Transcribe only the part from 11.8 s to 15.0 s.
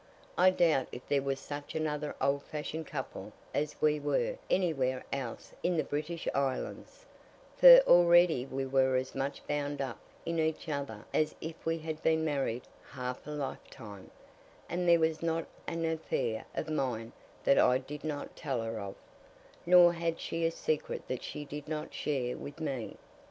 been married half a lifetime, and there